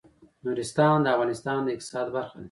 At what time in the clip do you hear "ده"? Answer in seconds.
2.37-2.39